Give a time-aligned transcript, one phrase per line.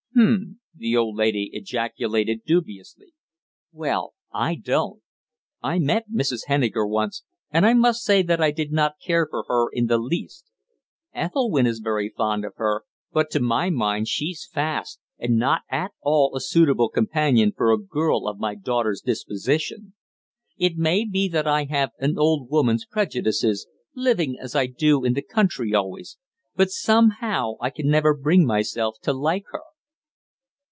[0.13, 3.13] "H'm," the old lady ejaculated dubiously.
[3.71, 5.01] "Well, I don't.
[5.63, 6.45] I met Mrs.
[6.47, 9.97] Henniker once, and I must say that I did not care for her in the
[9.97, 10.45] least.
[11.15, 12.83] Ethelwynn is very fond of her,
[13.13, 17.81] but to my mind she's fast, and not at all a suitable companion for a
[17.81, 19.93] girl of my daughter's disposition.
[20.57, 23.65] It may be that I have an old woman's prejudices,
[23.95, 26.17] living as I do in the country always,
[26.55, 29.61] but somehow I can never bring myself to like her."